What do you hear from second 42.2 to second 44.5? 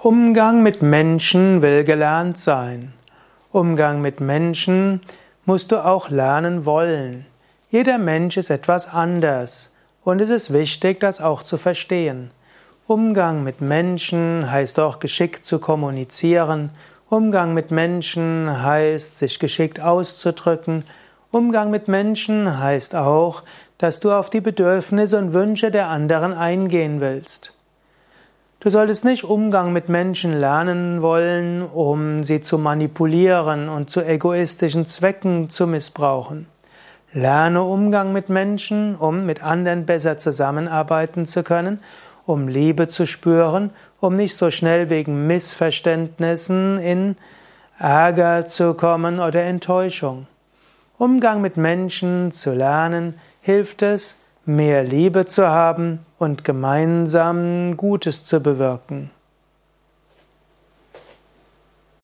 um Liebe zu spüren, um nicht so